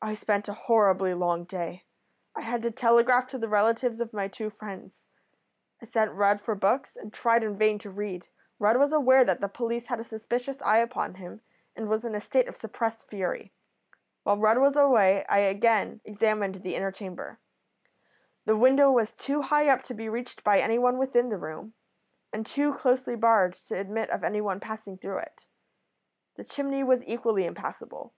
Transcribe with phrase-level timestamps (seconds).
[0.00, 1.82] "I spent a horribly long day.
[2.36, 5.02] I had to telegraph to the relatives of my two friends.
[5.82, 8.28] I sent Rudd for books, and tried in vain to read.
[8.60, 11.40] Rudd was aware that the police had a suspicious eye upon him
[11.74, 13.52] and was in a state of suppressed fury.
[14.22, 17.40] While Rudd was away I again examined the inner chamber.
[18.44, 21.74] The window was too high up to be reached by anyone within the room,
[22.32, 25.46] and too closely barred to admit of anyone passing through it.
[26.36, 28.14] The chimney was equally impassable.